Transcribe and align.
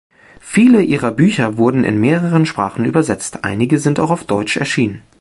Viele 0.39 0.81
ihrer 0.81 1.11
Bücher 1.11 1.57
wurden 1.57 1.83
in 1.83 2.01
mehrere 2.01 2.43
Sprachen 2.47 2.85
übersetzt, 2.85 3.43
einige 3.43 3.77
sind 3.77 3.99
auch 3.99 4.09
auf 4.09 4.23
deutsch 4.23 4.57
erschienen. 4.57 5.03